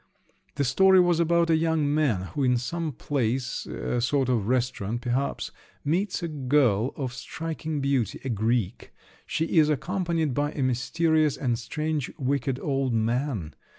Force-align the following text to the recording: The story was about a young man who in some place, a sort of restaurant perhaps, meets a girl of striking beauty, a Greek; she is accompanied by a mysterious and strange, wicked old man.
The 0.55 0.63
story 0.63 0.99
was 0.99 1.19
about 1.19 1.51
a 1.51 1.55
young 1.55 1.93
man 1.93 2.29
who 2.33 2.43
in 2.43 2.57
some 2.57 2.91
place, 2.91 3.67
a 3.67 4.01
sort 4.01 4.29
of 4.29 4.47
restaurant 4.47 5.01
perhaps, 5.01 5.51
meets 5.85 6.23
a 6.23 6.27
girl 6.27 6.91
of 6.95 7.13
striking 7.13 7.81
beauty, 7.81 8.19
a 8.25 8.29
Greek; 8.29 8.91
she 9.27 9.45
is 9.59 9.69
accompanied 9.69 10.33
by 10.33 10.53
a 10.53 10.63
mysterious 10.63 11.37
and 11.37 11.59
strange, 11.59 12.11
wicked 12.17 12.57
old 12.59 12.95
man. 12.95 13.53